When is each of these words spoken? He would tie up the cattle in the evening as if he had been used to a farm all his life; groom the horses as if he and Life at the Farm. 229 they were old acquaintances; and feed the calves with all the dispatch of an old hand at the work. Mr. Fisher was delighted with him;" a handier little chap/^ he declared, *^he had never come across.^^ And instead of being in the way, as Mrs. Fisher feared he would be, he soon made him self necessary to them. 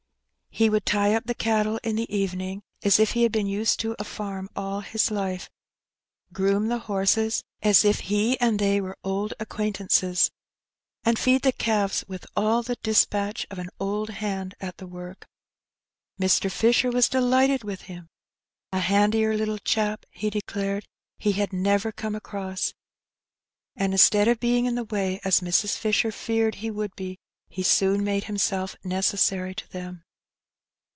He 0.53 0.69
would 0.69 0.85
tie 0.85 1.13
up 1.15 1.23
the 1.27 1.33
cattle 1.33 1.79
in 1.81 1.95
the 1.95 2.13
evening 2.13 2.61
as 2.83 2.99
if 2.99 3.11
he 3.11 3.23
had 3.23 3.31
been 3.31 3.47
used 3.47 3.79
to 3.79 3.95
a 3.97 4.03
farm 4.03 4.49
all 4.53 4.81
his 4.81 5.09
life; 5.09 5.49
groom 6.33 6.67
the 6.67 6.77
horses 6.79 7.45
as 7.63 7.85
if 7.85 8.01
he 8.01 8.37
and 8.41 8.55
Life 8.55 8.55
at 8.55 8.57
the 8.57 8.57
Farm. 8.57 8.57
229 8.57 8.75
they 8.75 8.81
were 8.81 9.15
old 9.15 9.33
acquaintances; 9.39 10.29
and 11.05 11.17
feed 11.17 11.43
the 11.43 11.53
calves 11.53 12.03
with 12.09 12.25
all 12.35 12.63
the 12.63 12.75
dispatch 12.83 13.47
of 13.49 13.59
an 13.59 13.69
old 13.79 14.09
hand 14.09 14.53
at 14.59 14.75
the 14.75 14.85
work. 14.85 15.25
Mr. 16.19 16.51
Fisher 16.51 16.91
was 16.91 17.07
delighted 17.07 17.63
with 17.63 17.83
him;" 17.83 18.09
a 18.73 18.79
handier 18.79 19.33
little 19.37 19.57
chap/^ 19.59 20.03
he 20.09 20.29
declared, 20.29 20.85
*^he 21.21 21.31
had 21.33 21.53
never 21.53 21.93
come 21.93 22.13
across.^^ 22.13 22.73
And 23.77 23.93
instead 23.93 24.27
of 24.27 24.41
being 24.41 24.65
in 24.65 24.75
the 24.75 24.83
way, 24.83 25.21
as 25.23 25.39
Mrs. 25.39 25.77
Fisher 25.77 26.11
feared 26.11 26.55
he 26.55 26.69
would 26.69 26.93
be, 26.97 27.19
he 27.47 27.63
soon 27.63 28.03
made 28.03 28.25
him 28.25 28.37
self 28.37 28.75
necessary 28.83 29.55
to 29.55 29.67
them. 29.69 30.03